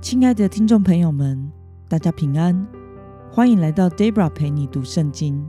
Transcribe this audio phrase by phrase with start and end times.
[0.00, 1.50] 亲爱的听众朋友们，
[1.88, 2.66] 大家平安，
[3.32, 5.44] 欢迎来到 Debra 陪你读圣经。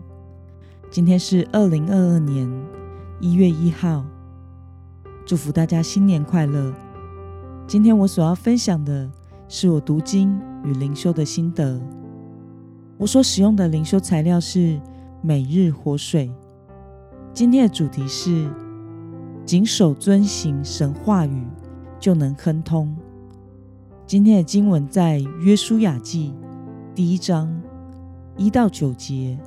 [0.90, 2.52] 今天是二零二二年
[3.20, 4.04] 一月一号，
[5.24, 6.74] 祝福大家新年快乐。
[7.68, 9.08] 今天我所要分享的
[9.48, 11.80] 是我读经与灵修的心得。
[12.98, 14.82] 我所使用的灵修材料是
[15.22, 16.32] 每日活水。
[17.36, 18.50] 今天的主题是
[19.46, 21.46] 谨守遵行神话语，
[22.00, 22.98] 就能亨通。
[24.10, 26.34] 今天的经文在约书亚记
[26.96, 27.48] 第一章
[28.38, 29.38] 一到九节。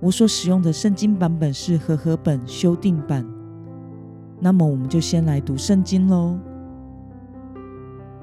[0.00, 3.26] 我所使用的圣经版本是和合本修订版。
[4.38, 6.38] 那么，我们就先来读圣经喽。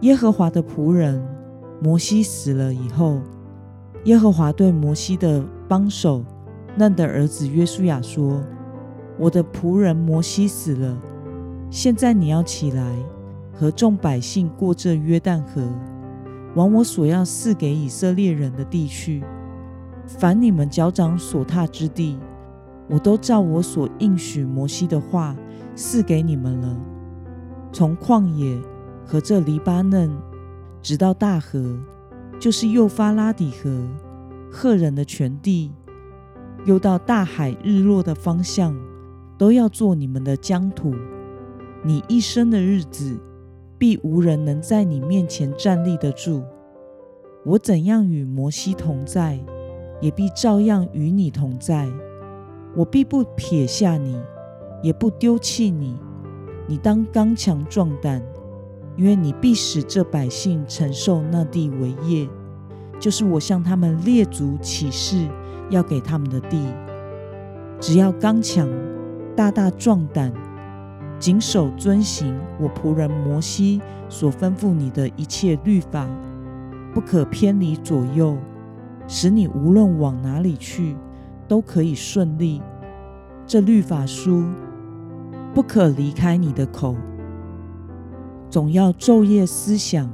[0.02, 1.20] 耶和华的仆人
[1.82, 3.20] 摩西死了以后，
[4.04, 6.24] 耶和华对摩西的帮手
[6.76, 8.44] 嫩的儿子约书亚说
[9.18, 10.96] ：“我的仆人摩西死了，
[11.72, 12.96] 现在你要起来。”
[13.60, 15.68] 和众百姓过这约旦河，
[16.54, 19.24] 往我所要赐给以色列人的地去。
[20.06, 22.20] 凡你们脚掌所踏之地，
[22.88, 25.36] 我都照我所应许摩西的话
[25.76, 26.78] 赐给你们了。
[27.74, 28.62] 从旷野
[29.04, 30.12] 和这黎巴嫩，
[30.84, 31.80] 直到大河，
[32.40, 33.88] 就是幼发拉底河，
[34.52, 35.74] 赫人的全地，
[36.66, 38.78] 又到大海日落的方向，
[39.36, 40.94] 都要做你们的疆土。
[41.84, 43.18] 你一生的日子。
[43.78, 46.44] 必无人能在你面前站立得住。
[47.46, 49.40] 我怎样与摩西同在，
[50.02, 51.88] 也必照样与你同在。
[52.76, 54.20] 我必不撇下你，
[54.82, 55.98] 也不丢弃你。
[56.68, 58.22] 你当刚强壮胆，
[58.96, 62.28] 因为你必使这百姓承受那地为业，
[63.00, 65.28] 就是我向他们列祖起誓
[65.70, 66.68] 要给他们的地。
[67.80, 68.68] 只要刚强，
[69.36, 70.34] 大大壮胆。
[71.20, 76.08] 谨守遵行我仆人摩西所吩咐你的一切律法，
[76.94, 78.38] 不可偏离左右，
[79.08, 80.96] 使你无论往哪里去
[81.48, 82.62] 都可以顺利。
[83.48, 84.44] 这律法书
[85.54, 86.96] 不可离开你的口，
[88.50, 90.08] 总要昼夜思想，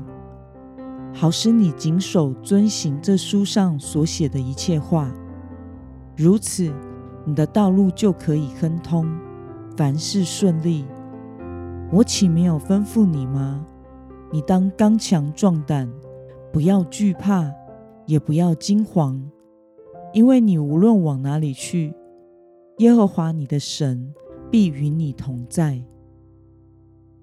[1.14, 5.12] 好使你谨守遵行这书上所写的一切话。
[6.16, 6.72] 如此，
[7.26, 9.06] 你的道路就可以亨通，
[9.76, 10.86] 凡事顺利。
[11.94, 13.64] 我岂没有吩咐你吗？
[14.32, 15.88] 你当刚强壮胆，
[16.52, 17.54] 不要惧怕，
[18.08, 19.22] 也不要惊惶，
[20.12, 21.94] 因为你无论往哪里去，
[22.80, 24.12] 耶和华你的神
[24.50, 25.86] 必与你同在。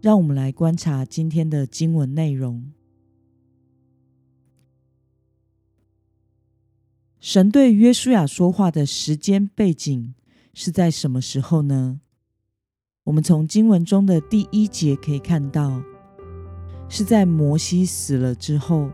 [0.00, 2.70] 让我们来观察今天的经文内容。
[7.18, 10.14] 神对约书亚说话的时间背景
[10.54, 12.00] 是在什么时候呢？
[13.10, 15.82] 我们从经文中的第一节可以看到，
[16.88, 18.88] 是在摩西死了之后，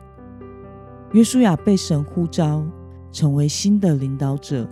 [1.12, 2.65] 约书亚被神呼召
[3.12, 4.66] 成为新的领导者。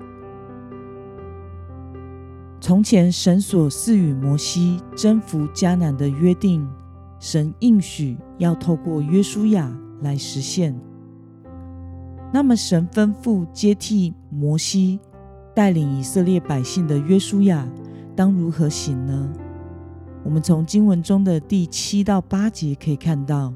[2.58, 6.66] 从前神所赐予摩西征服迦南的约定，
[7.20, 10.74] 神应许要透过约书亚来实现。
[12.32, 14.98] 那么，神吩咐接替摩西
[15.54, 17.68] 带领以色列百姓的约书亚。
[18.16, 19.28] 当如何行呢？
[20.22, 23.52] 我们从经文中的第七到八节可以看到，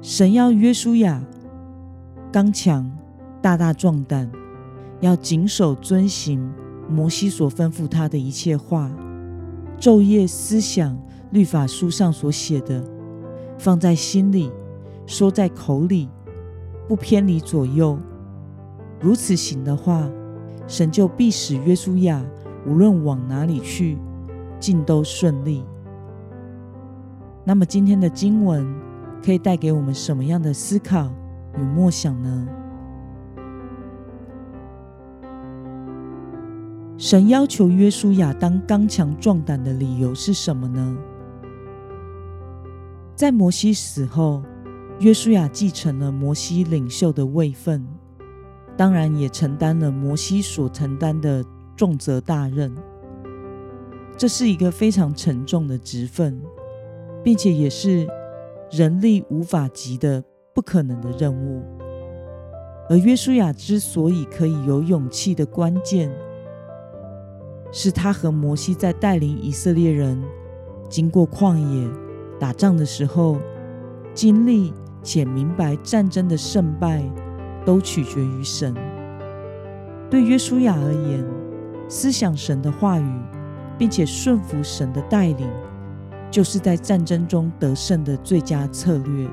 [0.00, 1.22] 神要约书亚
[2.32, 2.90] 刚强、
[3.42, 4.30] 大大壮胆，
[5.00, 6.50] 要谨守遵行
[6.88, 8.90] 摩西所吩咐他的一切话，
[9.78, 10.96] 昼夜思想
[11.30, 12.82] 律法书上所写的，
[13.58, 14.50] 放在心里，
[15.06, 16.08] 说在口里，
[16.88, 17.98] 不偏离左右。
[19.00, 20.08] 如此行的话，
[20.68, 22.24] 神就必使约书亚。
[22.66, 23.98] 无论往哪里去，
[24.58, 25.64] 尽都顺利。
[27.42, 28.66] 那么，今天的经文
[29.24, 31.10] 可以带给我们什么样的思考
[31.56, 32.48] 与默想呢？
[36.98, 40.96] 神要求约书亚当刚强壮胆的理由是什么呢？
[43.16, 44.42] 在摩西死后，
[44.98, 47.86] 约书亚继承了摩西领袖的位分，
[48.76, 51.42] 当然也承担了摩西所承担的。
[51.80, 52.70] 重责大任，
[54.14, 56.38] 这是一个非常沉重的职分，
[57.24, 58.06] 并且也是
[58.70, 60.22] 人力无法及的
[60.54, 61.62] 不可能的任务。
[62.90, 66.12] 而约书亚之所以可以有勇气的关键，
[67.72, 70.22] 是他和摩西在带领以色列人
[70.90, 71.90] 经过旷野
[72.38, 73.38] 打仗的时候，
[74.12, 74.70] 经历
[75.02, 77.02] 且明白战争的胜败
[77.64, 78.74] 都取决于神。
[80.10, 81.24] 对约书亚而言，
[81.90, 83.20] 思想神的话语，
[83.76, 85.50] 并且顺服神的带领，
[86.30, 89.28] 就是在战争中得胜的最佳策略。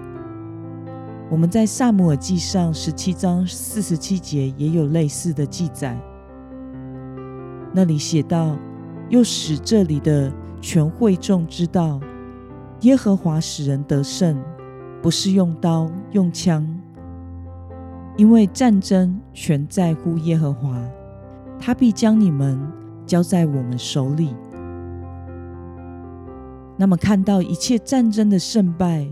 [1.29, 5.95] 我们在萨姆尔记上十七章四十七节也有类似的记载，
[7.73, 8.57] 那里写道
[9.09, 11.99] ：“又使这里的全会众知道，
[12.81, 14.41] 耶和华使人得胜，
[15.01, 16.65] 不是用刀用枪，
[18.15, 20.81] 因为战争全在乎耶和华，
[21.59, 22.59] 他必将你们
[23.05, 24.35] 交在我们手里。”
[26.77, 29.07] 那么，看到一切战争的胜败。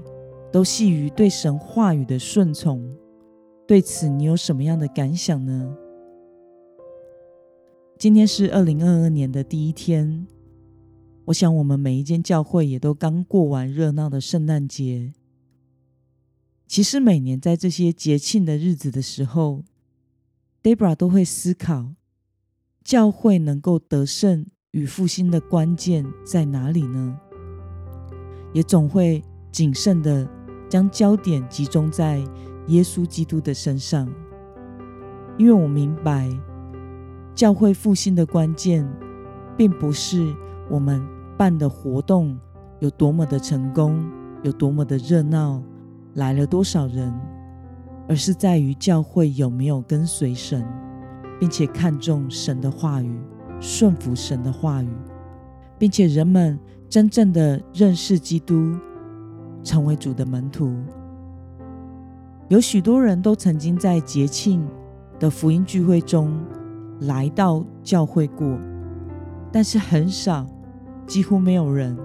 [0.51, 2.89] 都系于对神话语的顺从。
[3.67, 5.75] 对此，你有什么样的感想呢？
[7.99, 10.25] 今天是二零二二年的第一天，
[11.25, 15.11] 我想我们每一间教会也都刚过完热闹的圣诞节。
[16.65, 19.65] 其实，每年在这些节庆的日子的时候
[20.63, 21.95] ，Debra 都会思考，
[22.85, 27.19] 教会能够得胜与复兴的关键在哪里呢？
[28.53, 29.21] 也总会
[29.51, 30.25] 谨慎的。
[30.67, 32.17] 将焦点集中在
[32.67, 34.11] 耶稣基督的身上，
[35.37, 36.27] 因为我明白
[37.35, 38.85] 教会复兴的关键，
[39.55, 40.35] 并不是
[40.69, 41.07] 我们
[41.37, 42.37] 办的活动
[42.79, 44.03] 有多么的成功，
[44.41, 45.61] 有多么的热闹，
[46.15, 47.13] 来了多少人，
[48.09, 50.65] 而是在于教会有没有跟随神，
[51.39, 53.19] 并且看重神的话语，
[53.59, 54.89] 顺服神的话语，
[55.77, 56.59] 并且人们
[56.89, 58.77] 真正的认识基督。
[59.63, 60.71] 成为主的门徒，
[62.49, 64.63] 有许多人都曾经在节庆
[65.19, 66.39] 的福音聚会中
[66.99, 68.59] 来到教会过，
[69.51, 70.45] 但是很少，
[71.07, 71.97] 几乎没有人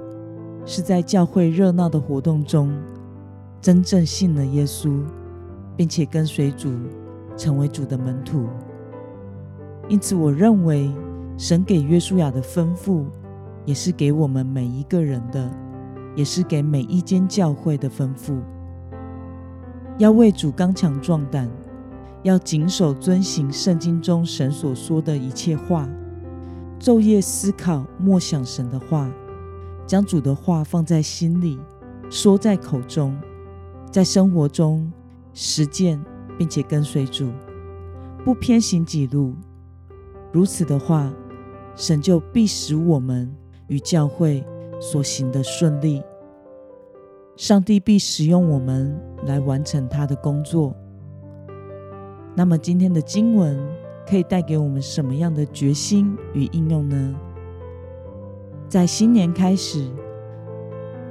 [0.64, 2.72] 是在教会热闹的活动中
[3.60, 5.02] 真正信了耶稣，
[5.76, 6.72] 并且跟随主
[7.36, 8.46] 成为主的门徒。
[9.90, 10.90] 因此，我认为
[11.36, 13.04] 神给约书亚的吩咐，
[13.66, 15.50] 也是给我们每一个人的。
[16.16, 18.34] 也是给每一间教会的吩咐：
[19.96, 21.48] 要为主刚强壮胆，
[22.24, 25.88] 要谨守遵行圣经中神所说的一切话，
[26.80, 29.08] 昼夜思考默想神的话，
[29.86, 31.60] 将主的话放在心里，
[32.10, 33.16] 说在口中，
[33.92, 34.92] 在生活中
[35.32, 36.04] 实践，
[36.36, 37.30] 并且跟随主，
[38.24, 39.32] 不偏行己路。
[40.32, 41.12] 如此的话，
[41.74, 43.34] 神就必使我们
[43.68, 44.44] 与教会。
[44.82, 46.02] 所行的顺利，
[47.36, 50.74] 上帝必使用我们来完成他的工作。
[52.34, 53.58] 那么，今天的经文
[54.08, 57.14] 可以带给我们什么样的决心与应用呢？
[58.70, 59.86] 在新年开始，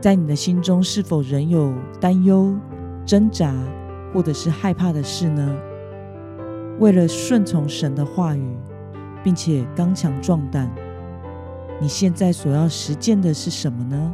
[0.02, 2.58] 在你的心中是否仍有担忧、
[3.06, 3.54] 挣扎，
[4.12, 5.56] 或者是害怕的事呢？
[6.80, 8.58] 为了顺从神的话语，
[9.24, 10.70] 并且刚强壮胆。
[11.82, 14.14] 你现在所要实践的是什么呢？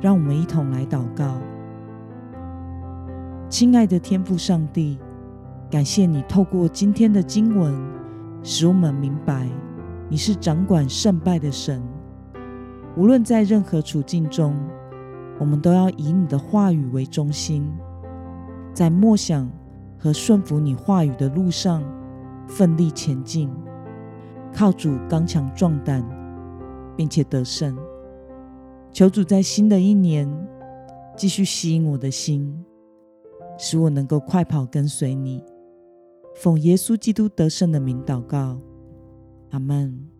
[0.00, 1.36] 让我们一同来祷告。
[3.48, 4.98] 亲爱的天父上帝，
[5.70, 7.74] 感谢你透过今天的经文，
[8.42, 9.48] 使我们明白
[10.08, 11.82] 你是掌管胜败的神。
[12.96, 14.54] 无论在任何处境中，
[15.38, 17.66] 我们都要以你的话语为中心，
[18.74, 19.50] 在默想
[19.98, 21.82] 和顺服你话语的路上
[22.46, 23.50] 奋力前进，
[24.54, 26.02] 靠主刚强壮胆。
[26.94, 27.74] 并且得胜，
[28.92, 30.28] 求主在新的一年
[31.16, 32.62] 继续吸引我的心，
[33.56, 35.42] 使我能够快跑跟随你。
[36.34, 38.60] 奉耶稣基督得胜的名祷告，
[39.52, 40.11] 阿门。